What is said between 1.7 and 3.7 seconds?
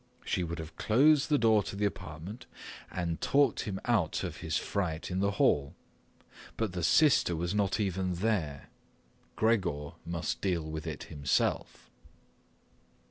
the apartment and talked